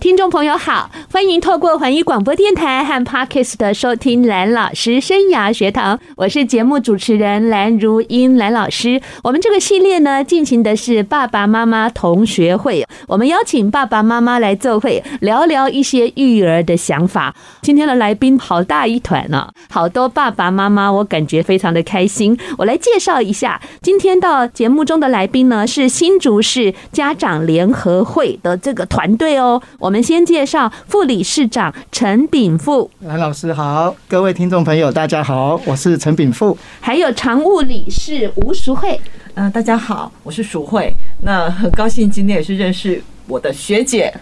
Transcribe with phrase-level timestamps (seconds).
[0.00, 9.00] 听众朋友好，欢迎透过环宇广播电台和 Parkes 的收听蓝老师生涯学堂，我是节目主持人蓝如英蓝老师。
[9.24, 17.34] 我们这个系列呢，进行的是爸爸妈妈同学会，我们邀请爸爸妈妈来做会，聊聊一些育儿的想法。
[17.62, 22.38] 今天的来宾好大一团呢，好多爸爸妈妈，我感觉非常的开心。
[22.56, 29.60] 我来介绍一下，今天到节目中的来宾呢，是新竹市家长联合会的这个团队哦。
[29.78, 39.00] 我们先介绍副理事长陈炳富，蓝老师好，各位听众朋友大家好，我是陈炳富，还有常务理事吴淑慧，
[39.34, 44.12] 嗯，大家好，我是淑慧，那很高兴今天也是认识我的学姐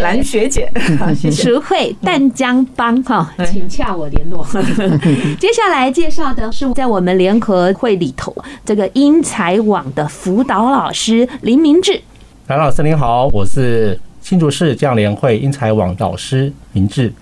[0.00, 0.70] 蓝学姐，
[1.30, 4.46] 淑慧淡江帮哈，请洽我联络。
[5.40, 12.00] 接下来介绍的是在我们联合会里头这个英才网的辅导老师林明志，
[12.46, 13.98] 蓝老师您好，我是。
[14.22, 17.12] 新竹市教联会英才网导师明志，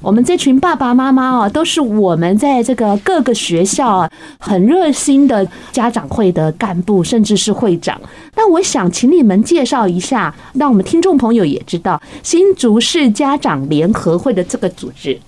[0.00, 7.98] 我们这群爸爸妈妈哦，都是我们在这个各个学校啊很热心的家长会的干部，甚至是会长。
[8.34, 15.18] 那我想请你们介绍一下，让我们听众朋友也知道新竹市家长联合会的这个组织。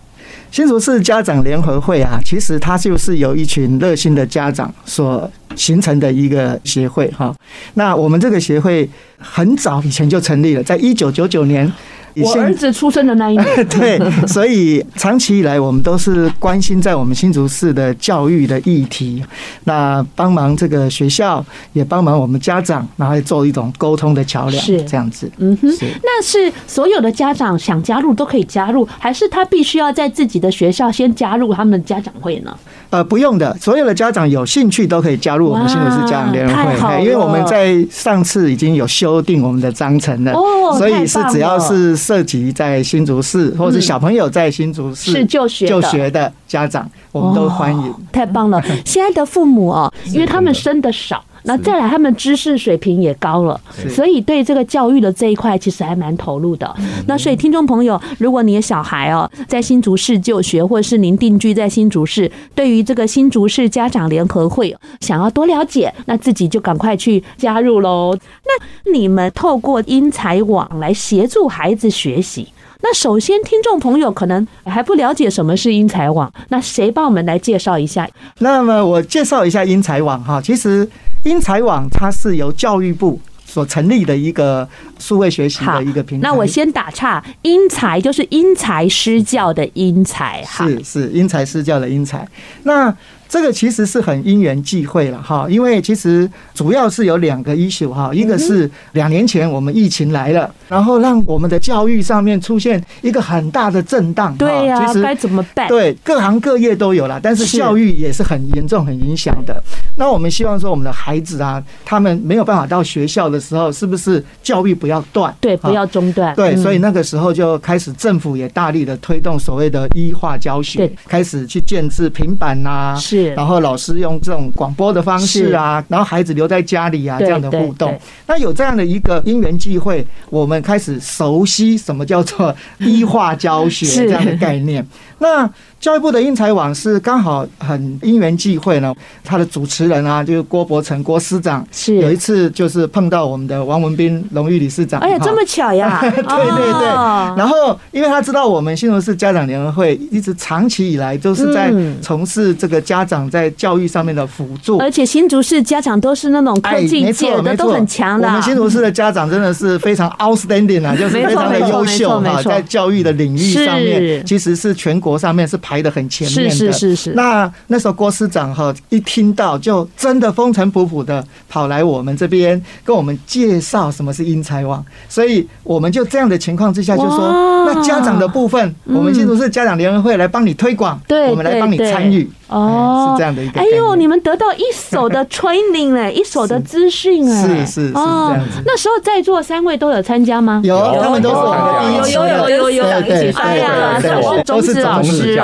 [0.51, 7.35] 新竹市家长联合会啊，其实它就是由一群热心的家长所形成的一个协会哈。
[7.75, 11.71] 那我们这个协会很早以前就成立了，在一九九九年。
[12.17, 19.23] 我儿子出生的那一年， 对，所以长期以来我们都是关心在我们新竹市的教育的议题，
[19.65, 24.83] 那帮忙这个学校，也帮忙我们家长，然后做一种沟通的桥梁，是。
[24.83, 25.31] 这样子。
[25.39, 25.69] 嗯哼，
[26.03, 32.57] 那是所有的家长想加入都可以加入，还是他必须要在自己的学校先加入他们的家长会呢？
[32.91, 47.95] 呃，不用的，所有的家长有兴趣都可以加入我们新竹市家长联合会，因为我们在上次已经有修订我们的章程了，哦，所以是只要是涉及在新竹市，或者是小朋友在新竹市是就学就学的家长，我们都欢迎。
[48.11, 48.61] 太棒了！
[48.85, 51.23] 现在的父母哦，因为他们生的少。
[51.45, 56.75] 那再来，他们知识水平也高了，所以对这个教育的这一块其实还蛮投入的。
[57.07, 68.17] 那所以听众朋友，如果你的小孩哦在新竹市就学，或者是您定居在新竹市，对于这个新竹市家长联合会想要多了解，那自己就赶快去加入喽。
[68.45, 72.49] 那你们透过英才网来协助孩子学习。
[72.83, 78.09] 那首先，听众朋友可能还不了解什么是英才网，那谁帮我们来介绍一下？
[78.39, 80.89] 那么我介绍一下英才网哈，其实。
[81.25, 86.29] 英才网它是由教育部所成立的一个数位学习的一个平台。
[86.29, 92.27] 那我先打岔，英才就是因材施教的英才，是是因材施教的英才。
[92.63, 92.95] 那
[93.31, 104.37] 这个其实是很因缘际会了哈，因为其实主要是有两个 issue 哈，一个是两年前我们疫情来了，然后让我们的教育上面出现一个很大的震荡。
[104.37, 105.69] 对呀，其实该怎么办？
[105.69, 109.63] 对，各行各业都有了，但是教育也是很严重、很影响的。
[109.97, 115.33] 那我们希望说，我们的孩子啊，他们没有办法到学校的时候，是不是教育不要断？
[115.41, 116.35] 对，不要中断。
[116.35, 123.20] 对，所以那个时候就开始政府也大力的推动所谓的医化教学，开始去建置平板呐，是。
[123.29, 127.99] 然后老师用这种广播的方式啊，然后孩子留在家里啊，这样的互动。
[128.27, 134.87] 那有这样的一个因缘际会，我们开始熟悉什么叫做 医化教学这样的概念。
[135.19, 135.49] 那
[135.81, 138.95] 教育部的英才网是刚好很因缘际会呢，
[139.25, 145.99] 他的主持人啊，就是郭伯成郭司长，是有一次就是碰到我们的王文斌荣誉理事长，哎呀，这么巧呀！
[146.05, 146.89] 对对对。
[147.35, 158.29] 然后因为他知道我们新竹市家长联合会一直长期以来都是在从事这个家长在教育上面的辅助，而且新竹市家长都是那种科技界的都很强的。
[158.29, 165.59] 我们新竹市的家长真的是非常 outstanding 啊，就是非常的优秀啊，在教育的领域上面其实是全国上面是。
[165.71, 167.13] 排的很前面的，是是是是。
[167.13, 177.31] 那那时候郭司长哈一听到就真的风尘仆仆的跑来我们这边跟我们介绍什么是英才网，所以我们就这样的情况之下就说，
[177.67, 182.29] 那家长的部分，我们新竹市家长联合会来帮你推广，对，我们来帮你参与。
[182.49, 183.61] 哦，是这样的一个。
[183.61, 188.61] 哎呦，你们得到一手的 training 哎， 一手的资讯哎，是是是这样子。
[188.67, 190.61] 那时候在座三位都有参加吗？
[190.65, 194.01] 有，他们都是我们的有有有有有长一起发呀，
[194.45, 195.37] 中子老师，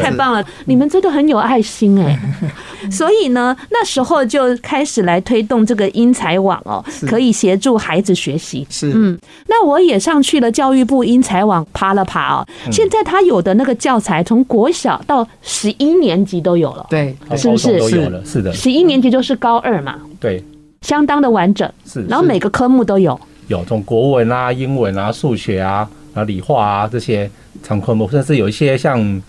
[0.00, 2.18] 太棒了，你们真的很有爱心哎。
[2.90, 8.64] 所以呢，那时候就开始来推动这个英才网哦，可以协助孩子学习。
[8.70, 9.18] 是，嗯，
[9.48, 12.46] 那我也上去了教育部英才网爬了爬哦。
[12.70, 16.86] 现在他有的那个教材，从国小到十一年级都有了。
[16.88, 17.78] 对，是不是？
[17.80, 18.52] 是是的。
[18.52, 19.96] 十一年级就是高二嘛。
[20.20, 20.42] 对，
[20.82, 21.70] 相当的完整。
[21.84, 23.18] 是，然后每个科目都有。
[23.48, 27.28] 有从国文啊、英文啊、数学啊、然后理化啊这些
[27.62, 29.20] 常科目，甚至有一些像。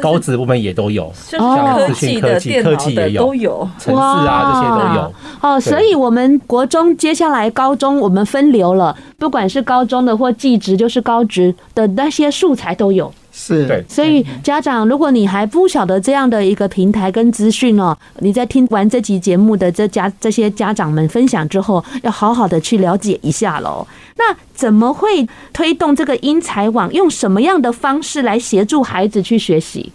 [0.00, 1.40] 高职部门也都有，像
[1.76, 3.68] 科技的、科技也有，都有。
[3.78, 5.12] 城市啊，这些都有。
[5.40, 13.12] 哦，所以我们国中接下来高中我们分流了，不管是高中的或技职，就是高职的那些素材都有。
[13.32, 23.86] 是对，所以家长，如果你还不晓得这样的一个平台跟资讯哦，你在听完这集节目的这家这些家长们分享之后，要好好的去了解一下喽。
[24.16, 26.92] 那怎么会推动这个英才网？
[26.92, 29.92] 用什么样的方式来协助孩子去学习？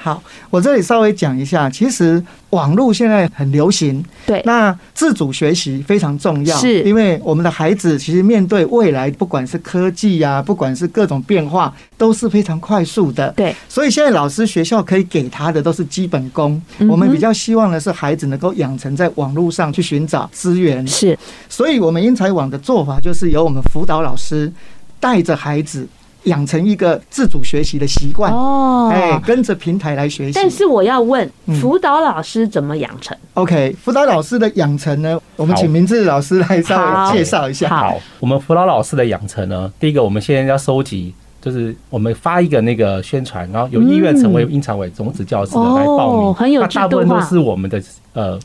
[0.00, 6.82] 好，我这里稍微讲一下，其实网络现在很流行，对，那自主学习非常重要，是。
[6.84, 21.18] 因为我们的孩子其实面对未来，不管是科技呀、啊，不管是各种变化，都是非常快速的，对，所以现在老师学校可以给他的都是基本功，我们比较希望的是孩子能够养成在网络上去寻找资源，是，
[21.48, 24.52] 所以我们英才网的做法就是由我们辅导老师
[25.00, 25.88] 带着孩子。
[26.24, 30.32] 养成一个自主学习的习惯哦，哎，跟着平台来学习。
[30.34, 31.30] 但是我要问，
[31.60, 35.18] 辅导老师怎么养成？OK，辅导老师的养成呢？
[35.36, 37.68] 我们请明志老师来稍微介绍一下。
[37.68, 46.66] 好，我们辅导老师的养成呢，第一个我们现在要收集，就是我们发一个那个宣传，然后有意愿成为英常委种子教师的来报名，很有那。
[46.66, 47.82] 大部分都是我们的
[48.12, 48.38] 呃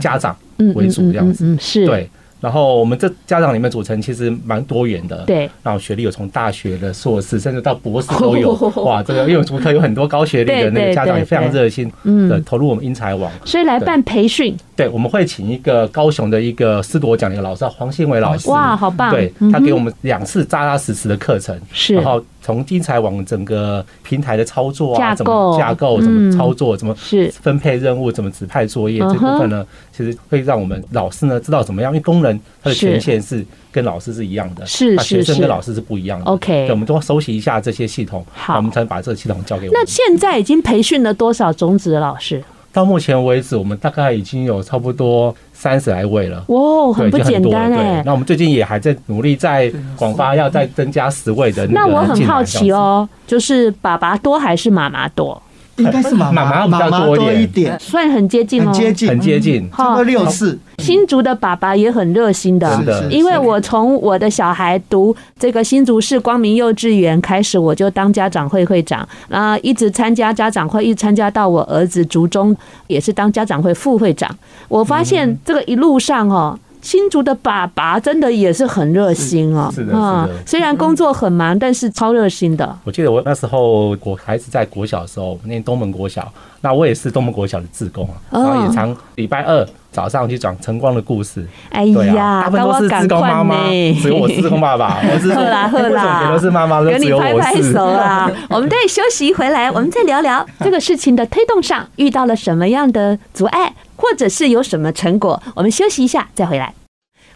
[0.00, 0.36] 家长
[0.74, 2.10] 为主这样子，是对。
[2.40, 5.48] 然后我们这家长里面组成其实蛮多元的，对。
[5.62, 8.52] 然后学历有从大学的硕士，甚至到博士都有。
[8.84, 11.90] 哇，这个因为竹科有很多高学历的那个家长也非常热心
[12.28, 14.56] 的投入我们英才网，所以来办培训。
[14.80, 19.10] 对，我们会请一个高雄的一个师铎奖的一个老师黄信伟老师，哇，好棒！
[19.10, 21.96] 对，他给我们两次扎扎实实的课程，是。
[21.96, 36.24] 然后从金彩网整个平台的操作啊，怎么架构，怎么操作，怎么是分配任务，怎么指派作业这部分呢，其实会让我们老师呢知道怎么样，因为工人他的权限是跟老师是一样的，是学生跟老师是不一样的。
[36.24, 39.78] OK，我们都要熟悉一下这些系统，好，我们才能把这个系统交给我们。
[39.78, 42.42] 那现在已经培训了多少种子的老师？
[42.72, 46.44] 到目前为止，我们大概已经有差不多三十来位了。
[46.48, 48.02] 哇，很不简单哎！
[48.06, 51.66] 那我们最近也还在努力，在广发要再增加十位的。
[51.66, 55.40] 那我很好奇哦，就是爸爸多还是妈妈多？
[55.80, 60.58] 应该是妈妈妈妈多一点，算很接近哦，很接近，很接近，差不多六四。
[60.78, 72.56] 新竹的爸爸也很热心的，因为我从我的小孩读这个新竹市光明幼稚园开始，我就当家长会会长，然后一直参加家长会，一直参加到我儿子竹中
[72.86, 74.30] 也是当家长会副会长。
[74.68, 76.58] 我发现这个一路上哦。
[76.82, 80.30] 新竹的爸爸真的也是很热心哦，是的，是的。
[80.46, 82.78] 虽然工作很忙，但是超热心的。
[82.84, 91.46] 我记得我那时候我孩子在国小的时候，念东门国小，那我也是东门国小的志工啊，然后也常礼拜二早上去讲晨光的故事。
[91.70, 93.68] 哎呀，大部分都是志工妈妈，
[94.00, 94.98] 只有我是志工爸爸。
[95.12, 98.30] 我是喝啦喝啦， 都是妈妈，给你拍拍手啊！
[98.50, 103.74] 我们再休息回来，我们再聊聊这个事情的推动上遇到了什么样的阻碍。
[103.96, 106.72] 或者是有什么成果，我们休息一下再回来。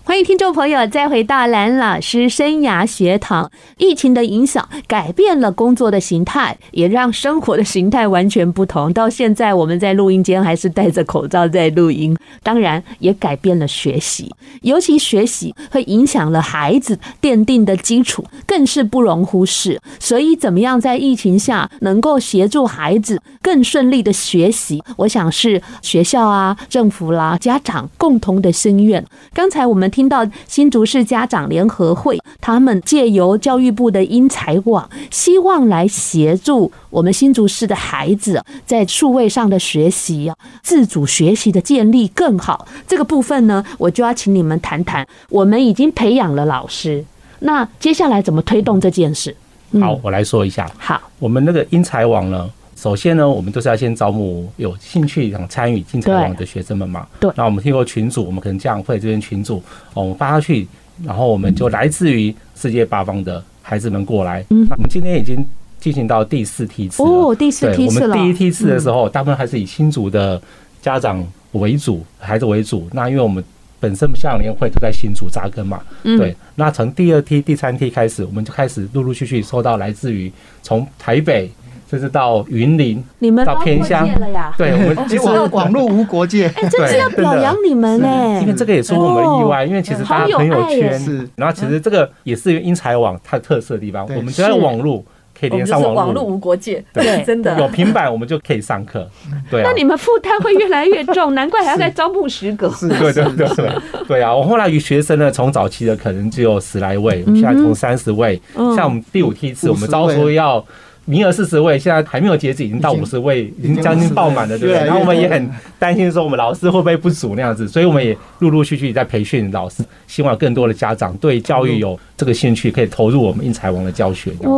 [0.07, 3.51] 欢迎听众朋友再回到蓝老师生涯学堂。
[3.79, 8.93] 疫情的影响改变了工作的形态，也让生活的形态完全不同。
[8.93, 14.31] 到现在我们在录音间还是戴着口罩在录音，当然也改变了学习。
[14.61, 19.81] 尤其学习会影响了孩子奠定的基础，更是不容忽视。
[19.99, 29.03] 所以，怎么样在疫情下能够协助孩子更顺利的学习，我想是学校啊、政府啦、家长共同的心愿。
[29.33, 29.91] 刚才我们。
[29.95, 42.67] 听到新竹市家长联合会，他们借由教育部的英才网，希望来协助我们新竹市的孩子在数位上的学习啊，自主学习的建立更好。
[42.87, 45.07] 这个部分呢，我就要请你们谈谈。
[45.29, 47.05] 我们已经培养了老师，
[47.41, 49.35] 那接下来怎么推动这件事？
[49.81, 50.71] 好，我来说一下。
[50.79, 52.49] 好，我们那个英才网呢？
[52.85, 57.07] 首先呢，我们都是要先招募有兴趣想参与进才网的学生们嘛。
[57.19, 57.33] 对。
[57.35, 59.63] 那我们听过群组，我们可能家长会这边群组，
[59.95, 60.69] 我们发下去，
[61.03, 64.45] 然后我们就来自于世界八方的孩子们过来。
[64.51, 64.67] 嗯。
[64.69, 65.43] 我们今天已经
[65.81, 67.09] 进行到第四梯次了。
[67.09, 68.09] 哦，第四梯次了。
[68.09, 70.39] 我们第一梯次的时候，大部分还是以新竹的
[70.83, 72.87] 家长为主，孩子为主。
[72.93, 73.43] 那因为我们
[73.81, 76.37] 本身夏联会都在新竹扎根嘛，对。
[76.55, 80.31] 那从第二梯、第三梯开始，我们就开始陆陆续续收到来自于
[80.63, 81.51] 从台北。
[81.91, 84.53] 甚至到云林，你们到偏乡了呀？
[84.57, 88.41] 对，我们其实网络无国界，哎，真是要表扬你们呢。
[88.41, 94.07] 因为这个也是我们的意外，因为其实大家朋友圈，然后其实这个也是因材网它的特色的地方。
[94.17, 95.05] 我们只要网络
[95.39, 99.09] 可以连上网络，网络无国界，对， 真的有平板我们就可以上课。
[99.51, 102.69] 对，那你们负担会越来越重， 难怪还要再招募十个。
[102.81, 103.71] 对对对对，
[104.09, 104.35] 对啊！
[104.35, 108.41] 我后来与学生呢，从早期的可能只有十来位，我们现在从三十位，
[108.75, 110.65] 像我们第五梯次，我们招收要。
[111.07, 114.85] 名额四十位，现在还没有截止，已经到五十位，已经将近爆满了，对不对？
[114.85, 124.31] 然后我们也很担心说，我们老师会不会不足那样子，所以我们也陆陆续续在培训老师，希望更多的家长对教育有这个兴趣，可以投入我们英才王的教学。
[124.43, 124.49] 哇，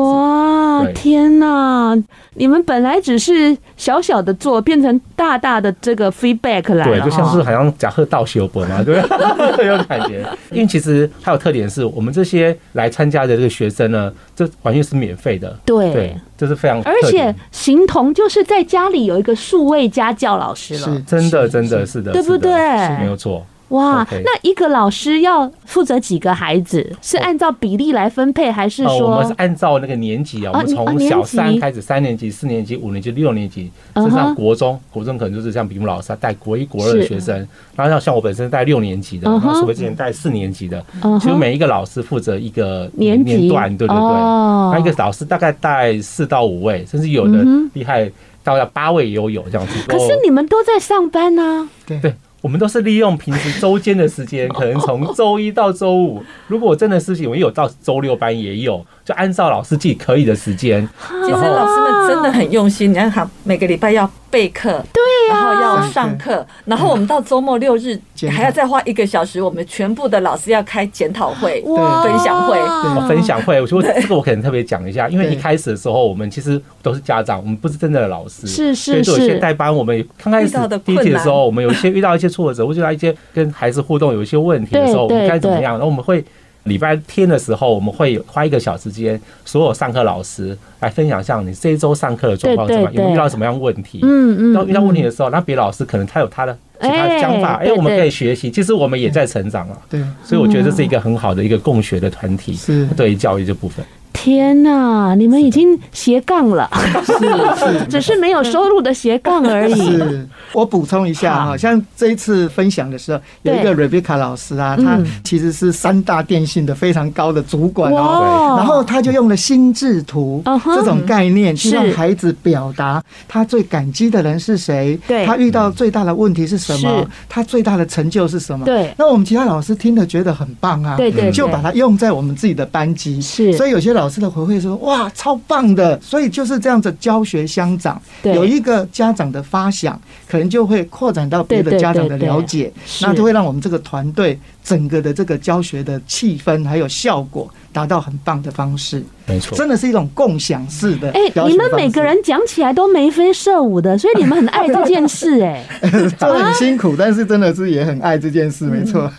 [0.95, 1.97] 天哪！
[2.35, 9.09] 你们本来只是小小的做，变成大大的这个 feedback 来了，对，就像是好像贾贺道修本嘛， 对不
[9.57, 9.67] 对？
[9.67, 10.27] 有感觉。
[10.51, 15.93] 因为其实还有特点是，我们这些来参加的这个学生呢，这完全是免费的，对。
[15.93, 22.53] 对这是非常，而且形同就是在家里有一个数位家教老师了，是真的，真的是的，对不对？
[22.53, 23.47] 是没有错。
[23.69, 24.23] 哇，Okay.
[24.25, 26.95] 那一个老师要负责几个孩子？
[27.03, 29.09] 是按照比例来分配，还是说？
[29.09, 37.37] 我们是按照那个年级啊，我们从小三开始，三年级、四年级、五年级、六年级，甚至上国中，国中可能就是像比目老师带国一、国二的学生，
[37.75, 40.85] 然后像像我本身带六年级的，然后所谓之前带四年级的，
[41.21, 43.19] 其实每一个老师负责一个年
[43.49, 48.09] 段，对对对，那一个老师大概带四到五位，甚至有的厉害
[48.45, 49.73] 到要八位也有有这样子。
[49.89, 51.69] 可是你们都在上班呢？
[51.87, 52.15] 对。
[52.43, 56.23] 我们都是利用平时周间的时间， 可能从周一到周五。
[56.47, 60.89] 如果我真的事情，我有到周六班也有，就按照老师自己可以的时间。
[61.25, 67.99] 其实老师们真的很用心，你看他每个礼拜要备课，对呀，然后要上课，然后我们到周末六日
[68.31, 73.61] 还要再花一个小时，我们全部的老师要开检讨会、分享会、分享会。
[73.61, 79.11] 我说这个我可能特别讲一下，因为一开始的时候，我们其实都是家长，我们不是真正的老师，是是是。
[79.11, 85.75] 有些代班，我们刚开始第一节的时候，我们有一些遇到一些挫折，或者遇到一些跟孩子互动有一些问题的时候，我们该怎么样？
[85.75, 86.25] 然后我们会。
[86.67, 94.01] 礼拜天的时候，我们会花一个小时间，所有上课老师来分享，像你这一周上课的状况怎么样，有遇到什么样问题？
[94.03, 94.55] 嗯嗯。
[94.55, 98.51] 当遇到问题的时候，那别老师可能他有他的其他的想法，哎，我们可以学习。
[98.51, 99.79] 其实我们也在成长啊。
[99.89, 100.01] 对。
[100.23, 103.85] 所以我觉得这是一个很好的一个共学的团体，是对于教育这部分。
[104.27, 106.69] 天呐，你们已经斜杠了，
[107.05, 107.13] 是
[107.61, 109.75] 是， 只是没有收入的斜杠而已。
[109.77, 128.65] 是，我补充一下哈，像这一次分享的时候，有一个 Rebecca 老师啊，他其实是三大电信的非常高的主管哦，然后他就用了心智图这种概念去让孩子表达他最感激的人是谁，对，他遇到最大的问题是什么，他最大的成就是什么。
[128.67, 133.23] 对，那我们其他老师听了觉得很棒啊，对对，就把它用在我们自己的班级。
[133.23, 134.16] 是，所以有些老师。
[134.17, 136.01] 老师的回馈说：“哇，超棒的！
[136.01, 149.05] 所以就是这样子教学相长，有一个家长的发想，可能就会扩展到别的家长的了解，那就会让我们这个团队整个的这个教学的气氛还有效果达到很棒的方式。
[149.27, 151.11] 没错，真的是一种共享式的。
[151.11, 155.43] 哎，你们每个人讲起来都眉飞色舞的，所以你们很爱这件事。
[155.43, 158.65] 哎， 很辛苦，但是真的是也很爱这件事。
[158.65, 159.13] 没错，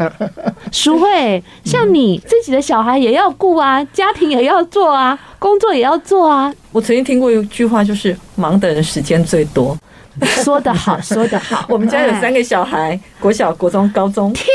[0.72, 6.52] 淑慧，像你自己的小孩也要顾啊，家庭也要做啊，工作也要做啊。
[6.72, 9.78] 我曾经听过一句话，就是忙的人时间最多。
[10.26, 11.64] 说得好， 说得好。
[11.70, 14.34] 我们家有三个小孩，国小、国中、高中。
[14.34, 14.48] 天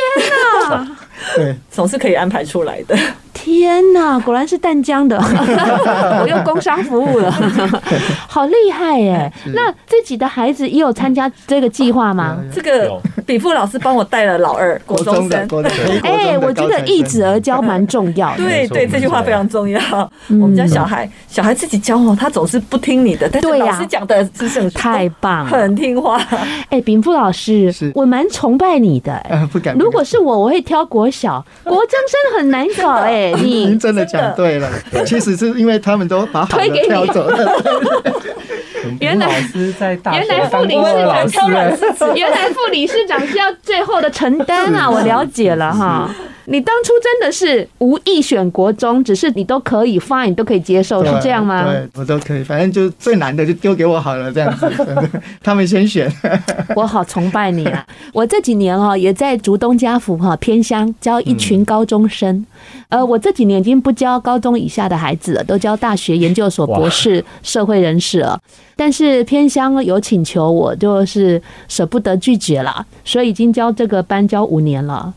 [0.69, 0.97] 哪！
[1.37, 2.99] 对，总是可以安排出来的。
[3.33, 5.17] 天呐，果然是淡江的，
[6.21, 7.31] 我用工商服务了，
[8.29, 9.33] 好厉害耶！
[9.55, 12.39] 那自己的孩子也有参加这个计划吗？
[12.55, 15.49] 这个比富老师帮我带了老二国中生。
[16.03, 18.45] 哎，我觉得一子而教蛮重要的。
[18.45, 19.81] 对对，这句话非常重要。
[20.29, 24.71] 我们家小孩，小孩自己教哦，他总是不听你的，但是老师讲的是什么？
[24.71, 26.21] 太棒，很听话。
[26.69, 29.21] 哎，炳富老师，我蛮崇拜你的。
[29.53, 29.77] 不敢。
[29.79, 33.22] 如果是我，我会挑国小、国中生很难搞哎。
[33.31, 34.69] 您 真的讲对了，
[35.07, 37.53] 其实是因为他们都把好的挑走了。
[39.01, 41.79] 原来老师在大原来副理事长挑软，
[42.15, 44.89] 原来副理事长是要最后的承担啊！
[44.91, 46.11] 我了解了哈。
[46.47, 51.65] 你当初真的是无意选国中，只是你都可以 fine，你都可以接受，是这样吗？
[51.65, 54.69] 对，我都可以，反正就最难的就丢给我好了，这样子。
[55.41, 56.13] 他们先选。
[56.75, 57.87] 我好崇拜你啊！
[58.13, 62.45] 我这几年哦，也在竹东家福哈偏乡教一群高中生。
[62.89, 68.37] 呃，我这几年已经不教高中以下的孩子了，都教大学、研究所、博士、社会人士了。
[68.77, 75.13] 但是偏乡有请求，我就是舍不得拒绝了，所以已经教这个班教五年了。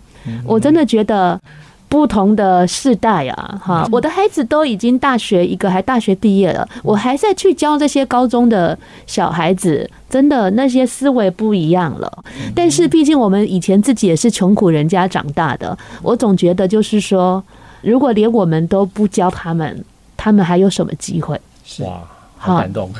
[0.46, 1.40] 我真的觉得。
[1.88, 12.12] 不同的世代啊，哈，我的孩子都已经大学，一个还大学毕业了，我还在去教这些高中的小孩子，真的那些思维不一样了。
[12.54, 17.42] 但是毕竟我们以前自己也是穷苦人家长大的，我总觉得就是说，
[17.82, 19.86] 如果连我们都不教他们，
[20.18, 21.40] 他们还有什么机会？
[21.80, 22.02] 哇，
[22.46, 22.92] 好感动，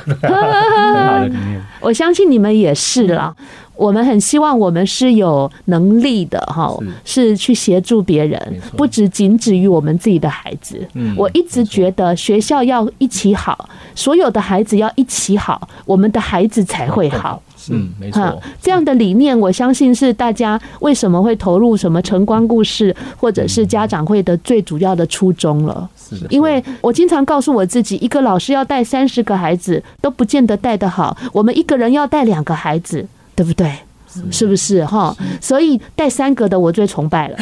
[1.80, 3.34] 我相信你们也是啦。
[3.76, 6.74] 我们很希望我们是有能力的哈，
[7.04, 8.40] 是去协助别人，
[8.74, 10.80] 不只仅止于我们自己的孩子。
[11.14, 17.42] 我一直觉得学校要一起好，所有的孩子要一起好，我们的孩子才会好。
[17.68, 18.40] 嗯，没错。
[18.62, 25.86] 这样的理念，我相信是大家为什么会投入什么晨光故事，或者是家长会的最主要的初衷了。
[26.08, 33.06] 是的，因为我经常告诉我自己，一个老师要带三十个孩子都不见得带得好，我们一个人要带两个孩子。
[33.36, 33.70] 对不对？
[34.30, 35.14] 是不是哈？
[35.42, 37.36] 所以带三个的我最崇拜了。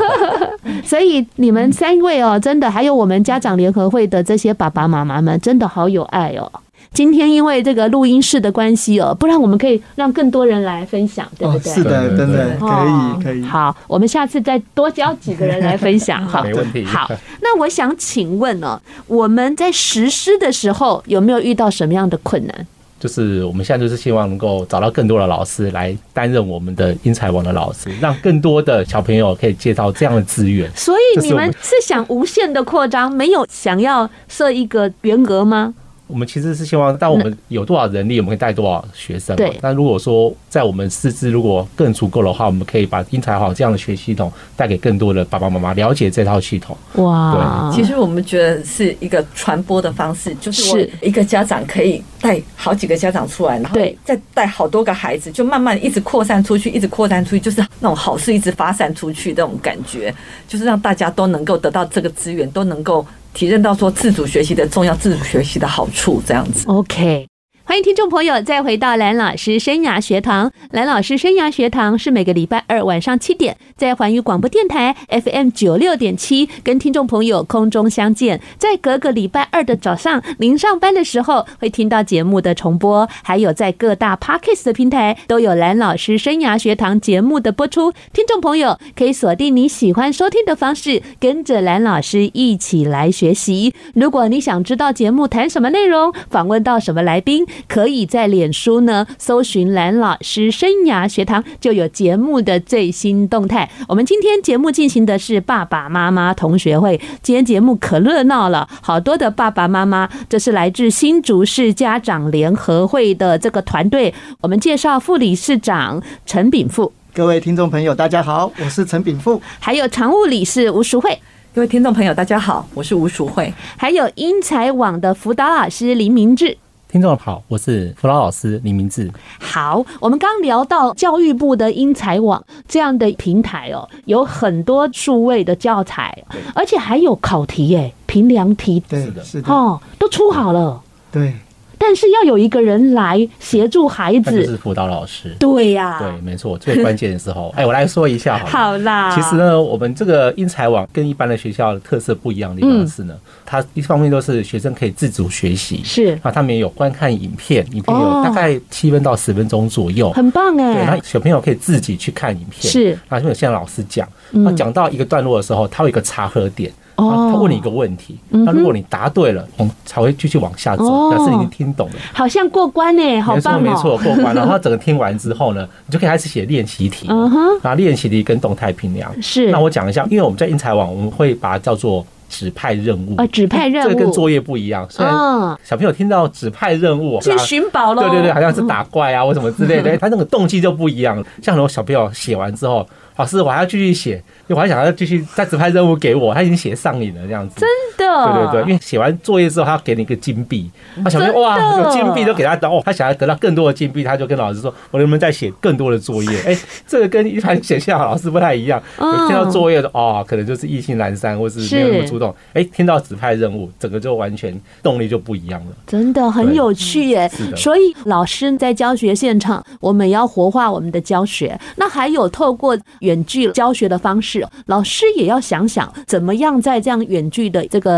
[0.84, 6.52] 所以你们三位哦，真的还有我们家长联合会的这些爸爸妈妈们，真的好有爱哦。
[6.96, 11.70] 今天因为这个录音室的关系哦，不然我们可以让更多人来分享，对不对？
[11.74, 13.42] 是的，真的可以可以。
[13.42, 16.42] 好，我们下次再多教几个人来分享 哈。
[16.42, 16.86] 没问题。
[16.86, 17.06] 好，
[17.42, 22.66] 那我想请问哦，我们在实施的时候有没有遇到什么样的困难？
[22.98, 30.70] 就是我们现在就是希望能够找到更多的老师来担任我们的英才网的老师，让更多的小朋友可以接到这样的资源。
[30.74, 35.74] 所以你们是想无限的扩张，没有想要设一个员额吗？
[36.06, 39.34] 我们其实是希望，但我们有多少人力，我们可以带多少学生。
[39.34, 39.52] 对。
[39.60, 46.76] 那如果说在我们师资如果更足够的话，我们可以把英才好这样的学习系统带给更多的爸爸妈妈了解这套系统。
[46.94, 47.72] 哇。
[47.72, 47.76] 对。
[47.76, 60.14] 其实我们觉得是一个传播的方式，就是我一个家长可以带好几个家长出来，然后再带好多个孩子，就慢慢一直扩散出去，一直扩散出去，就是那种好事一直发散出去的那种感觉，
[60.46, 63.04] 就是让大家都能够得到这个资源，都能够。
[63.36, 66.66] 体认到说自主学习的重要，自主学习的好处，这样子。
[66.68, 67.26] OK。
[67.68, 70.52] 欢迎听众朋友再回到蓝老师生涯学堂。
[70.70, 78.40] 蓝老师生涯学堂是每个礼拜二晚上七点在环宇广播电台 FM 九六点七跟听众朋友空中相见。
[78.56, 87.92] 在隔个礼拜二的早上，您上班的时候会听到节目的重播，还有在各大 Podcast 的平台都有蓝老师生涯学堂节目的播出。
[88.12, 93.74] 听众朋友可以锁定你喜欢收听的方式，跟着蓝老师一起来学习。
[93.94, 97.44] 如果你想知道节目谈什么内容，访问到什么来宾。
[97.68, 103.68] 可以在脸书呢搜寻蓝老师生涯学堂，就有节目的最新动态。
[103.88, 114.12] 我们今天节目进行的是爸爸妈妈同学会，今天节目可热闹了，好多的爸爸妈妈，这是来自新竹市家长联合会的这个团队。
[114.40, 121.18] 我们介绍副理事长陈炳富，各位听众朋友，大家好，我是陈炳富，还有常务理事吴淑慧，
[121.54, 126.56] 各位听众朋友，大家好，我是吴淑慧，还有英才网的辅导老师林明志。
[126.96, 129.12] 听众好，我是辅导老师李明志。
[129.38, 140.80] 好，我们刚聊到教育部的英才网这样的平台哦，有很多数位的教材，而且还有考题耶，评量题，对的，是的，哦，都出好了，
[141.12, 141.34] 对。
[141.78, 145.34] 但是要有一个人来协助孩子，就是辅导老师。
[145.38, 148.46] 对呀，对，没错，最关键的时候， 哎，我来说一下好。
[148.46, 156.18] 好啦，其实呢，我们这个英才网跟一般的学校的特色不一样的地方是呢，它一方面都是学生可以自主学习，是。
[156.22, 160.74] 啊，他们也有观看影片，影片有大概七分到十分钟左右，很棒哎。
[160.74, 162.98] 对，那小朋友可以自己去看影片，是。
[163.08, 166.72] 啊，就像老师讲，那讲到一个段落的时候，他有一个查核点。
[166.96, 173.60] 哦，他问你一个问题，那如果你答对了，我们才会继续往下走，表示你听懂了，好像过关呢，好棒哦。
[173.60, 174.34] 没错，没错，过关。
[174.34, 179.10] 然后整个听完之后呢， 你就可以开始写练习题，然后练习题跟动态评量。
[179.22, 184.86] 是，那我讲一下，因为我们在英才网，我们会把它叫做指派任务啊，指派任务，这个跟作业不一样。
[184.88, 185.14] 虽然
[185.62, 191.22] 小朋友听到指派任务，去寻宝了，对对对，好像是打怪啊或什么之类的， 他那个动机就不一样。
[191.42, 192.86] 像很多小朋友写完之后。
[193.16, 197.64] 老师，我还要继续写，我还想要继续再指派任务给我，他已经写上瘾了这样子。
[198.06, 198.32] 的？
[198.32, 200.70] 对对对，因为写完作业之后，他要给你一个金币，
[201.02, 206.38] 他想说哇，有金币都给他得哦，他想要得到更多的金币，他就跟老师说，我能不能再写更多的作业？
[206.46, 208.80] 哎，这个跟一般学校老师不太一样。
[208.96, 212.34] 听到作业的哦，可能就是意兴阑珊，或是没有那么主动。
[212.52, 215.72] 哎，听到指派任务，整个就完全动力就不一样了。
[215.86, 217.30] 真的很有趣耶。
[217.56, 221.58] 所以老师在教学现场，我们要活化我们的教学。
[221.76, 222.76] 那还有透过。
[223.00, 227.95] 远距教学的方式，老师也要想想怎么样在这样远距的这个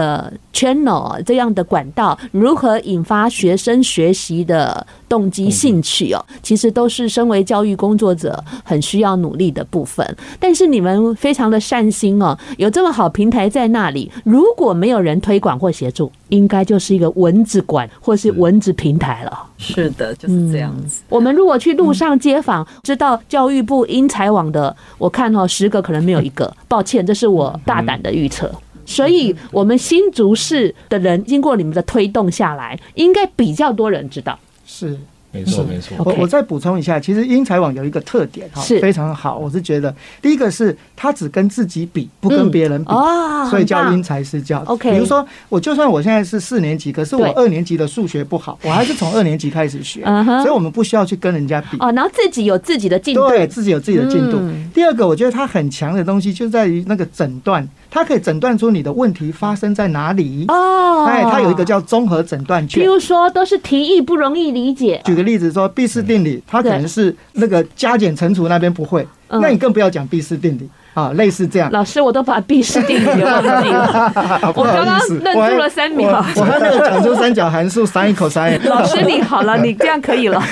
[0.52, 6.24] channel 这样的管道，如何引发学生学习的动机兴趣哦。
[6.42, 10.16] 其实都是身为教育工作者很需要努力的部分。
[10.40, 19.46] 但是你们非常的善心哦，有这么好平台在那里，如果没有人推广或协助，应该就是一个蚊子馆或是蚊子平台了。
[19.58, 21.02] 是的，就是这样子。
[21.08, 26.52] 我们如果去路上街访，知道教育部英才网的，我看哦，十个可能没有一个。
[26.68, 28.50] 抱歉，这是我大胆的预测。
[28.88, 34.38] 所以，我们新竹市的人经过你们的推动下来，应该比较多人知道。
[34.66, 34.98] 是。
[35.31, 35.94] 没错，没错。
[35.98, 39.37] 我我再补充一下，其实英才网有一个特点哈，非常好。
[39.37, 42.90] 我是觉得，第一个是他只跟自己比，不跟别人比，
[43.51, 44.62] 所以叫因材施教。
[44.64, 50.03] OK，比如说，我就算我现在是四年级，可是我二年级的数学不好，我还是从二年级开始学，
[50.40, 51.77] 所以我们不需要去跟人家比。
[51.79, 54.40] 哦，然后自己有自己的进度，对自己有自己的进度。
[54.72, 57.68] 第二个，我觉得他很强的东西就在于那个诊断。
[57.90, 62.83] 它可以诊断出你的问题发生在哪里哦，哎，它有一个叫综合诊断卷。
[62.83, 65.01] 比如说，都是题意不容易理解。
[65.05, 70.68] 举个例子说，毕氏定理，它可能是那个加减乘除那边不会，那你更不要讲毕氏定理。
[70.98, 71.70] 啊，类似这样。
[71.70, 74.12] 老师，我都把毕氏定理给忘记了。
[74.56, 76.24] 我刚刚愣住了三秒。
[76.34, 78.58] 我还没有讲出三角函数 sin、cos。
[78.68, 80.42] 老师，你好了，你这样可以了。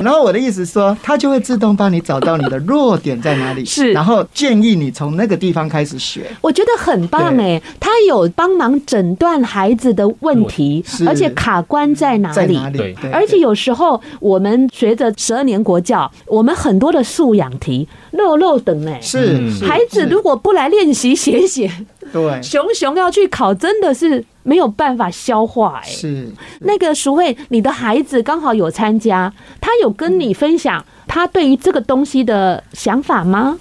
[0.00, 6.30] 然后我的意思是说，它就会自动帮你找到你的弱点在哪里，是，然后建议你从那个地方开始学。
[6.40, 12.56] 我觉得很棒哎，它有帮忙诊断孩子的问题，而且卡关在哪里？
[12.72, 19.40] 对，而且有时候我们随着十二年国教，我们很多的素养题漏漏等哎，是。
[19.72, 21.70] 孩子如果不来练习写写，
[22.12, 25.88] 对，熊熊要去考，真的是没有办法消化哎。
[25.88, 26.28] 是
[26.60, 33.58] 那个淑慧，你的孩子刚好有参加，他有跟你分享他对于这个东西的想法吗？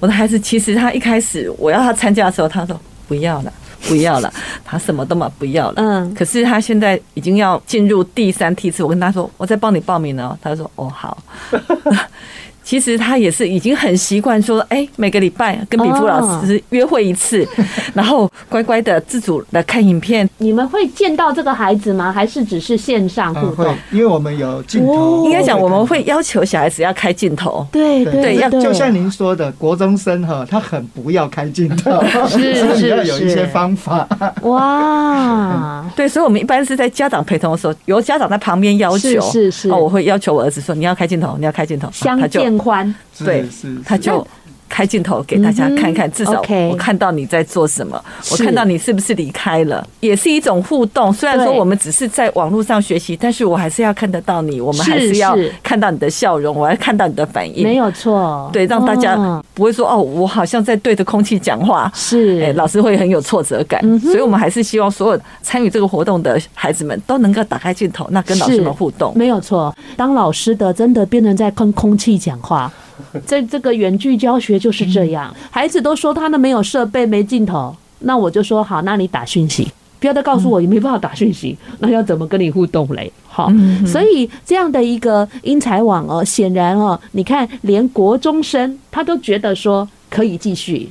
[0.00, 3.52] 我的孩子其实他一开始我要他参加的时候，他说不要了，
[3.86, 4.32] 不要了，
[4.64, 5.74] 他什么都嘛不要了。
[5.76, 11.22] 嗯，可是他现在已经要进入第三梯次，我跟他说，我在帮你报名了，他说哦好。
[12.64, 17.46] 其实他也是已经很习惯说，哎，每个礼拜跟比夫老师约会一次，
[17.94, 20.28] 然后乖乖的自主的看影片。
[20.38, 22.12] 你们会见到这个孩子吗？
[22.12, 23.74] 还是只是线上互动？
[23.90, 25.24] 因为我们有镜头。
[25.26, 27.66] 应该讲我们会要求小孩子要开镜头。
[27.72, 34.06] 对对，要就像您说的，国中生哈，他很不要开镜头，是 是是， 要有一些方法。
[34.42, 42.20] 哇，对，所以我们一般是在家长陪同的时候，由家长在旁边要求，是是是，我会要求我儿子说，你要开镜头，你要开镜头，相
[42.56, 42.64] 见。
[42.64, 43.48] 宽对，
[43.84, 44.26] 他就
[44.72, 51.12] 开镜头给大家看看，至少我看到你在做什么，我看到你是不是离开了，也是一种互动。
[51.12, 58.48] 虽然说我们只是在网络上学习，但是我还是要看得到你，我们还是要看到你的笑容，我要看到你的反应，没有错。
[58.50, 59.14] 对，让大家
[59.52, 63.82] 不会说哦，我好像在对着空气讲话，是，哎，老师会很有挫折感。
[64.00, 69.74] 所以我们还是希望所有参与这个活动的孩子们都能够打开镜头，那跟老师们互动，没有错。
[69.98, 72.72] 当老师的真的变成在跟空气讲话。
[73.26, 79.68] 在这个远距教学就是这样，孩子都说他那没有设备、没镜头，那我就说好，那你打讯息，
[80.00, 83.12] 不要再告诉我你没办法打讯息，那要怎么跟你互动嘞？
[83.28, 83.52] 好，
[83.86, 90.88] 所以这样的一个英才网哦，显然哦，你看连国中生他都觉得说可以继续，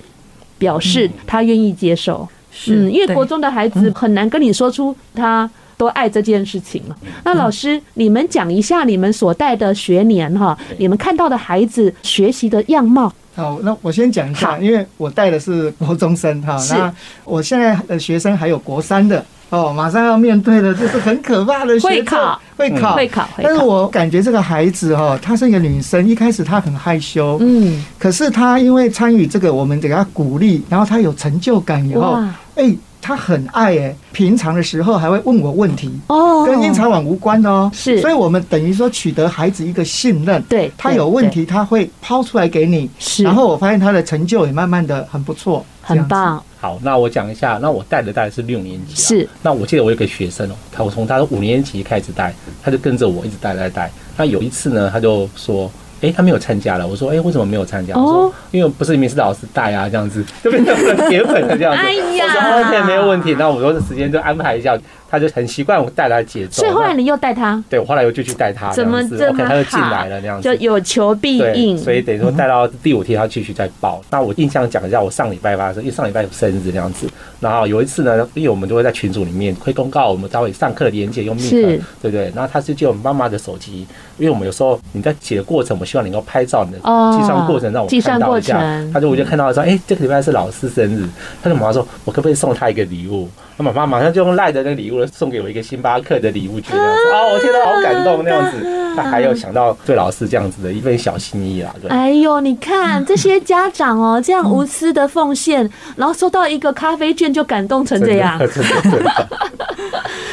[0.57, 2.27] 表示他愿意接受，
[2.67, 5.49] 嗯，因为国中的孩子很难跟你说出他。
[5.81, 6.95] 都爱这件事情了。
[7.23, 13.11] 那老师，你们讲一下你们所带的学年哈，你们看到的孩子学习的样貌。
[13.33, 16.55] 好，那我先讲一下，因为我带的是国中生哈。
[16.69, 23.27] 那我现在的学生还有国三的哦，马上要面对的就是很可怕的会考，会考，会考。
[23.41, 32.19] 但是我感觉这个孩子哈，她是一个女生，一开始她很害羞，嗯，可是她因为参与这个，我们给她鼓励，然后她有成就感以后，
[32.53, 32.71] 哎。
[33.01, 46.41] 他很爱哎，平常的时候还会问我问题哦，跟英才网无关的哦，是，所以我们等于说取得孩子一个信任，对，他有问题他会抛出来给你，是，然后我发现他的成就也慢慢的很不错，很棒。
[46.59, 55.71] 好，那我讲一下，那我带的大概是六年级，是，那我记得我有个学生哦，他我从他的五年级开始带，他就跟着我一直带带带，那有一次呢，他就说。
[56.01, 56.87] 哎、欸，他没有参加了。
[56.87, 57.93] 我说，哎、欸，为什么没有参加？
[57.95, 61.79] 我说，因为不是明是老师带啊，这样子就变成了铁粉了这样子。
[61.79, 63.35] 哎呀，我说 OK 没有问题。
[63.37, 64.77] 那我说时间就安排一下。
[65.11, 66.61] 他就很习惯我带他节奏。
[66.63, 67.61] 所以后来你又带他？
[67.69, 69.49] 对，我后来又就去带他，怎么这么好？
[69.49, 71.77] 他就进来了那样子，就有求必应。
[71.77, 74.01] 所以等于说带到第五天，他继续再报。
[74.09, 77.05] 那我印象讲一下，我上礼拜发生，因为上礼拜有生日那样子。
[77.41, 82.31] 然后有一次呢，因为我们都会在群组里面会公告我们待会上课的连接用 Meet，对不对？
[82.35, 83.85] 然后他是借我们妈妈的手机，
[84.17, 88.61] 因为我们有时候你在写的过程，我们希望你能够拍照你的计算过程，让我看到一下。
[88.93, 91.03] 他就我就看到说，哎，这个礼拜是老师生日，
[91.41, 93.27] 他就马上说，我可不可以送他一个礼物？
[93.57, 98.77] 那妈妈马上就用赖的那个礼物送给我一个星巴克的礼物，觉得哦，我听到好感动那样子。
[98.93, 101.73] 他还有想到对老师这样子的一份小心意啦。
[101.81, 101.89] 对。
[101.89, 108.37] 哎呦，你看这些家长哦，这样无私的奉献，然后收到一个咖啡券就感动成这样。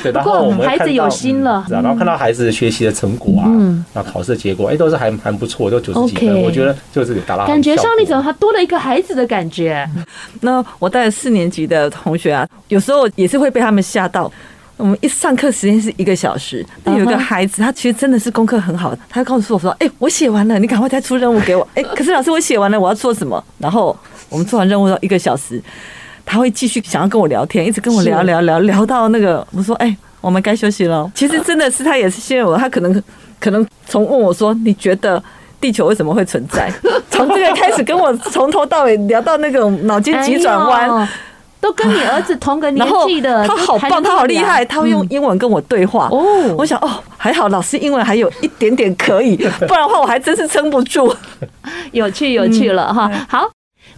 [0.02, 7.46] 对，然后我们孩子有心了，然后看到孩子学习的成果啊，嗯，那考试结果，哎，都是还蛮不错，都九十几分，我觉得就是达到。
[7.46, 9.88] 感觉上你怎么还多了一个孩子的感觉？
[10.40, 14.30] 那我带四年级的同学啊，有时候也是会被他们吓到。
[14.76, 23.42] 我们一上课时间是一个小时，那有一个孩子，他其实真的是功课很好，他告诉我说：“哎，我写完了，你赶快再出任务给我。”哎，可是老师，我写完了，我要做什么？
[23.58, 23.96] 然后
[24.28, 25.60] 我们做完任务要一个小时，
[26.24, 33.02] 他会继续想要跟我聊天，一直跟我聊聊聊聊到那个，我说：“哎，我们该休息了。”其实真的是他也是信任我，他可能
[33.40, 35.20] 可能从问我说：“你觉得
[35.60, 36.72] 地球为什么会存在？”
[37.10, 41.08] 从这个开始跟我从头到尾聊到那个脑筋急转弯。
[41.60, 46.08] 都跟你儿子同个年纪的，他好棒，他好厉害，他会用英文跟我对话。
[46.10, 51.14] 哦，我想哦，还好老师英文还有一点点可以， 不然的话我还真是撑不住。
[51.92, 53.50] 有趣有趣了哈，好。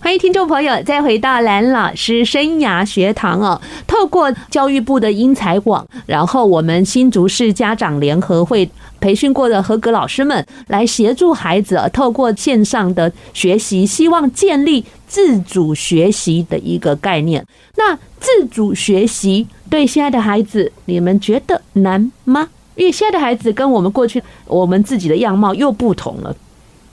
[0.03, 3.61] 欢迎听众朋友再回到蓝老师生涯学堂哦。
[3.87, 8.66] 透过教育部的英才网，然后我们新竹市家长联合会
[8.99, 17.44] 培训过的合格老师们来协助孩子，透过线上的学习，希望建立自主学习的一个概念。
[17.77, 22.49] 那自主学习对现在的孩子，你们觉得难吗？
[22.77, 26.35] 因为现在的孩子跟我们过去我们自己的样貌又不同了。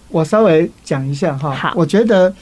[0.10, 2.34] 我稍微讲一下哈，我觉得。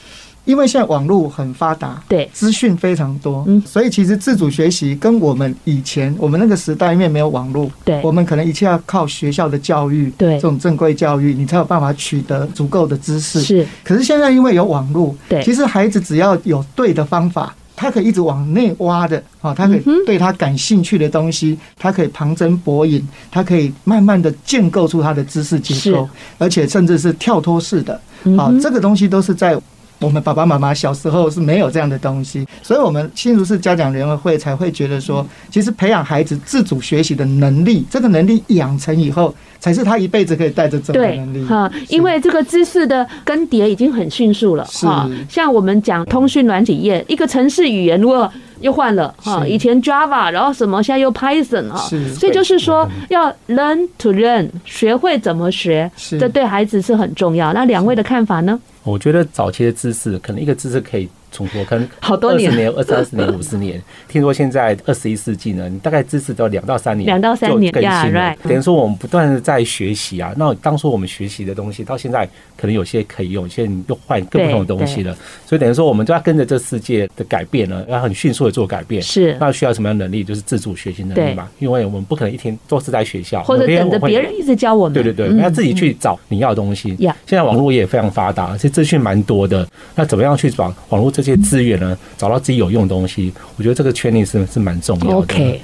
[0.46, 13.42] 因为现在网络很发达，对，资讯非常多，嗯，所以其实自主学习跟我们以前我们那个时代，因为没有网络，对，我们可能一切要靠学校的教育，对，这种正规教育，你才有办法取得足够的知识。
[13.42, 28.00] 是，可是现在因为有网络，对，其实孩子只要有对的方法，他可以一直往内挖的，啊，他可以对他感兴趣的东西，他可以旁征博引，他可以慢慢的建构出他的知识结构，而且甚至是跳脱式的，
[28.38, 29.58] 啊，这个东西都是在。
[29.98, 41.42] 我们爸爸妈妈小时候是没有这样的东西，所以我们新竹市家长联合会才会觉得说，其实培养孩子自主学习的能力，这个能力养成以后，才是他一辈子可以带着走的能力。
[41.44, 44.64] 哈，因为这个知识的更迭已经很迅速了。
[44.64, 48.30] 哈，像我们讲通讯软体业，一个城市语言如果
[48.66, 51.78] 又换了哈，以前 Java，然后什么，现在又 Python 啊，
[52.18, 57.52] 所以就是说要 learn to learn，学会怎么学，这对孩子是很重要。
[57.52, 58.60] 那两位的看法呢？
[58.82, 61.08] 我觉得早期的知识，可能一个知识可以。
[61.36, 63.82] 重复可能好多年，二十年、二三十年、五十年。
[64.08, 68.34] 听说现在二十一世纪呢，你大概知识都两到三年，两到三年更新了。
[68.44, 70.32] 等于说我们不断的在学习啊。
[70.38, 75.14] 那当初我们学习的东西，到现在可能有些可以用，有些你又换更不同的东西了。
[75.44, 79.02] 所以等于说，我们都要跟着这世界的改变呢，要很迅速的做改变。
[79.02, 80.24] 是，那需要什么样的能力？
[80.24, 81.48] 就是自主学习能力嘛。
[81.58, 84.94] 因为我们不可能一天都是在学校，或者等着别人一直教我们。
[84.94, 86.96] 对对对，要自己去找你要的东西。
[86.98, 89.66] 现在网络也非常发达，其实资讯蛮多的。
[89.94, 91.98] 那怎么样去找网络这些资源呢？
[92.16, 95.16] 找到自己有用的东西，我觉得这个权利是是蛮重要的。
[95.16, 95.60] OK，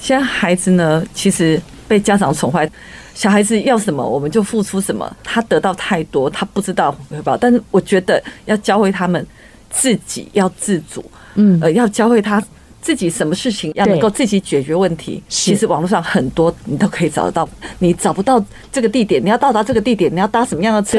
[0.00, 2.68] 现在孩子呢，其实被家长宠坏，
[3.14, 7.36] 小孩子要什么我们就付出什么，他得到太多，他不知道回报。
[7.36, 9.24] 但是我觉得要教会他们
[9.70, 11.04] 自己要自主，
[11.36, 12.42] 嗯，呃，要教会他
[12.82, 15.22] 自己什么事情要能够自己解决问题。
[15.28, 17.48] 其实网络上很多你都可以找得到，
[17.78, 20.98] 你找不到这个地点，你要到达这个地点，你要搭什么样的车，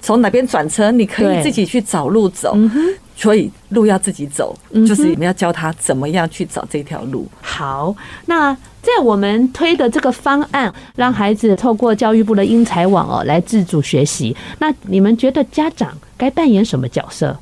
[0.00, 2.56] 从哪边转车，你可以自己去找路走。
[3.16, 4.54] 所以路要自己走，
[4.86, 7.26] 就是你们要教他怎么样去找这条路。
[7.40, 14.36] 好，那在我们推的这个方案，让孩子透过教育部的英才网哦来自主学习。
[14.58, 17.34] 那你们觉得家长该扮演什么角色？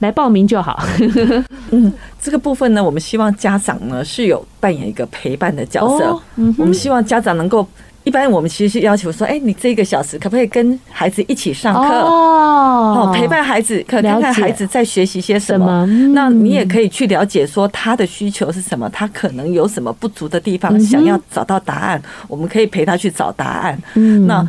[0.00, 0.82] 来报名就好。
[1.70, 6.20] 嗯，这个部分呢，我们希望家长呢是有扮演一个陪伴的角色。
[6.36, 7.66] 嗯我们希望家长能够。
[8.04, 11.80] 一般我们其实是要求说，哎，你这一个小时可不可以跟孩子一起上课？
[11.82, 15.86] 哦，陪伴孩子，可看看孩子在学习些什么。
[16.14, 23.78] 那你也可以去了解说他的需求是什么，他可能有什么不足的地方，想要找到答案，我们可以陪他去找答案。
[24.26, 24.48] 那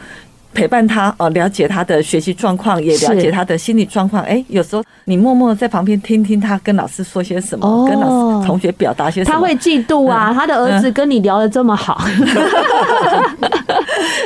[0.54, 4.24] 陪伴他哦，了解他的学习状况，也了解他的心理状况。
[4.24, 10.32] 哎，有时候你默默在旁边听听他跟老师说些什么，哦、跟老师同学表达些什么，他会嫉妒啊。
[10.32, 12.02] 嗯、他的儿子跟你聊的这么好，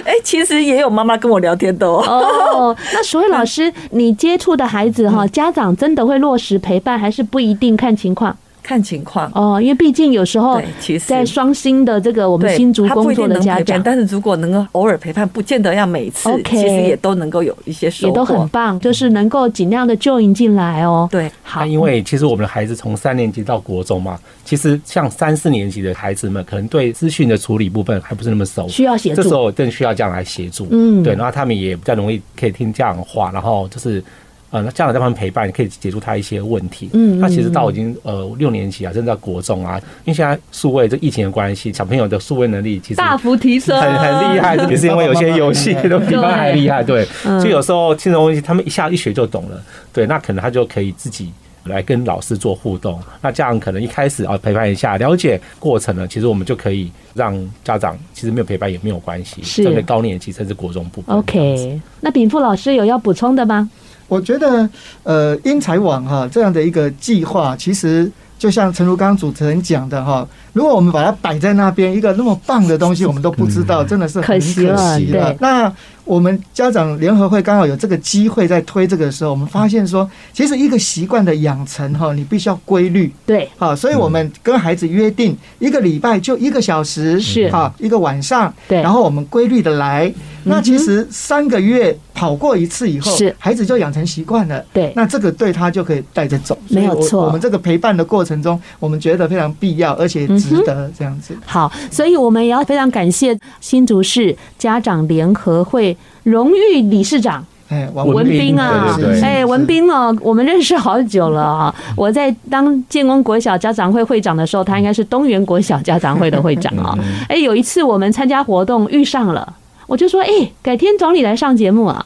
[0.04, 2.04] 哎，其实也有妈妈跟我聊天的哦。
[2.08, 8.36] 哦，那所以老师，你接触的孩子哈，家长真的会落实陪伴，还是不一定看情况？
[8.66, 9.32] 看情况。
[9.36, 10.60] 哦，因为毕竟有时候
[11.06, 21.08] 在双薪的这个我们新竹工作的家长，但是如果能够偶尔陪伴，不见得要每次，okay, 其实也都能够有一些收获，也都很棒，就是能够尽量的 join 进来哦。
[21.12, 30.68] 对，好，因为其实我们的孩子从三年级到国中嘛，其实像三四年级的孩子们，可能对资讯的处理部分还不是那么熟，需要协助，这时候更需要这样来协助。
[30.72, 34.04] 嗯，对，然后他们也比较容易可以听家长话，然后就是。
[34.52, 36.90] 呃，那家长在旁边陪伴，可以解除他一些问题。
[36.94, 44.56] 嗯，那其实到已经呃六年级啊，甚至到国中啊，因为现在数位这疫情的关系，小朋友的数位能力其实大幅提升，很很厉害。
[44.70, 47.06] 也是因为有些游戏 都比他还厉害，对。
[47.24, 49.62] 所以有时候这种东西，他们一下一学就懂了。
[49.92, 51.32] 对，那可能他就可以自己
[51.66, 53.00] 来跟老师做互动。
[53.22, 59.42] 那这样可能一开始啊陪伴一下，了解过程呢，其实我们就可以让家长其实没有陪伴也没有关系。
[59.44, 61.16] 是，针对高年级甚至国中部分。
[61.18, 63.70] OK，那秉富老师有要补充的吗？
[64.08, 64.70] 我觉得，
[65.04, 75.36] 呃，英才网哈这样的一个计划，其实就像陈如刚刚主持人讲的哈，如果我们把它摆在那边，一个那么棒的东西，我们都不知道，真的是很可惜了。
[75.40, 75.72] 那。
[76.06, 83.12] 我们家长联合会刚好有这个机会在推这个的时候，我们发现说，其实一个习惯的养成哈，你必须要规律。
[83.26, 90.14] 对，好，所以我们跟孩子约定一个礼拜就一个小时，是哈一个晚上，对，然后我们规律的来。
[90.44, 94.64] 那其实三个月跑过一次以后，是孩子就养成习惯了。
[94.74, 96.58] 对，那这个对他就可以带着走。
[96.70, 101.38] 没有错，我们这个陪伴的过程中，我们觉得非常必要，而且值得这样子。
[101.46, 105.96] 好，所以我们也要非常感谢新竹市家长联合会。
[106.24, 111.76] 荣誉理事长，哎，文斌啊，哎，文斌哦，我们认识好久了啊。
[111.96, 116.98] 我在当建功国小家长会会长的时候，他应该是东园国小家长会的会长啊。
[117.30, 119.54] 哎，有一次我们参加活动遇上了，
[119.88, 122.06] 我就说，哎，改天找你来上节目啊。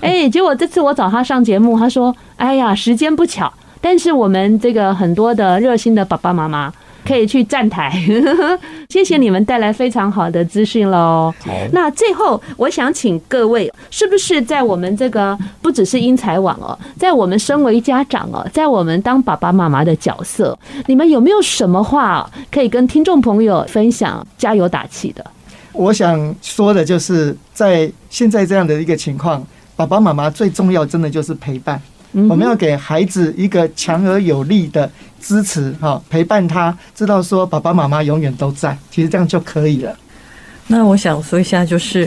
[0.00, 6.72] 哎，结果这次我找他上节目，他说，哎呀，时间不巧，但是我们这个很多的热心的爸爸妈妈。
[7.06, 7.92] 可以去站台，
[8.90, 11.32] 谢谢你们带来非常好的资讯喽。
[11.70, 25.24] 那最后，我想请各位，是不是在我们这个不只是英才网哦，在我们身为家长哦，在我们当爸爸妈妈的角色，你们有没有什么话可以跟听众朋友分享，加油打气的？
[25.76, 31.80] 我想说的就是，在现在这样的一个情况，爸爸妈妈最重要，真的就是陪伴。
[32.12, 39.94] 我们要给孩子一个强而有力的支持，哈，陪伴他，知道说爸爸妈妈永远都在，其实这样就可以了。
[40.68, 42.06] 那我想说一下，就是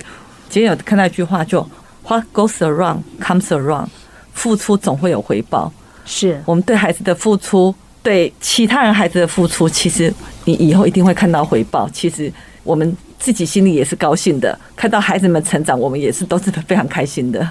[0.49, 1.62] 今天有看到一句话，就
[2.08, 3.89] What goes around comes around，
[4.34, 5.71] 付出总会有回报。
[6.05, 10.12] 是我们对孩子的付出，对其他人孩子的付出，其实
[10.45, 11.88] 你以后一定会看到回报。
[11.93, 17.41] 其实我们自己心里也是高兴的，看到孩子们成长，我们也是都是非常开心的。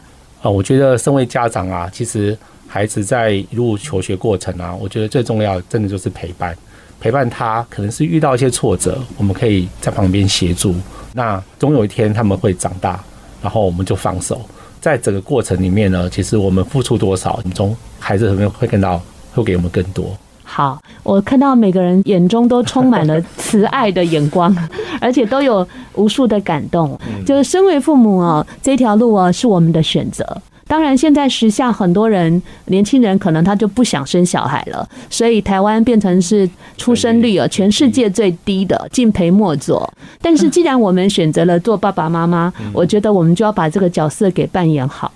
[0.41, 6.57] 啊，我觉得身为家长啊，其实孩子在一路求学过程啊，我觉得最重要真的就是陪伴，
[7.01, 10.75] 陪伴他可能是遇到一些挫折，我们可以在旁边协助。
[11.13, 13.03] 那总有一天他们会长大，
[13.43, 14.41] 然后我们就放手。
[14.81, 19.03] 在整个过程里面呢，其实我们付出多少，从孩子里面会看到，
[19.35, 20.17] 会给我们更多。
[20.51, 24.57] 好，我看到每个人眼中都充满了慈爱的眼光，
[24.99, 26.99] 而且都有无数的感动。
[27.27, 30.27] 就是身为父母哦，这条路哦是我们的选择。
[30.67, 39.91] 当然，现在时下很多人年轻人可能他就不想生小孩了，所以台湾变成是出生率啊全世界最低的，敬陪末座。
[40.23, 45.13] 但是既然我们选择了做爸爸妈妈，我觉得我们就要把这个角色给扮演好。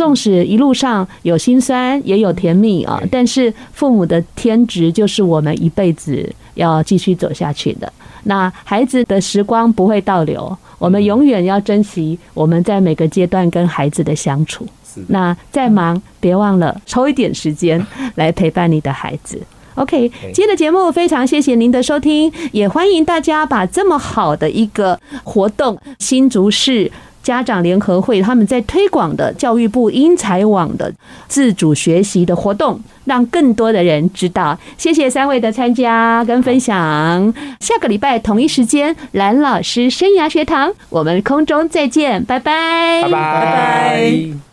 [0.00, 7.92] 纵使一路上有辛酸，也有甜蜜啊，但是父母的天职就是我们一辈子要继续走下去的。
[8.22, 14.66] 那孩子的时光不会倒流，我们永远要珍惜我们在每个阶段跟孩子的相处。
[15.08, 19.38] 那再忙，别忘了抽一点时间来陪伴你的孩子。
[19.76, 26.90] OK，今天的节目非常谢谢您的收听，也欢迎大家把这么好的一个活动，新竹市。
[27.22, 30.92] 家长联合会他们在推广的教育部英才网的
[31.28, 34.58] 自主学习的活动，让更多的人知道。
[34.78, 37.32] 谢谢三位的参加跟分享。
[37.60, 44.40] 下个礼拜同一时间，蓝老师生涯学堂，我们空中再见，拜拜，拜拜。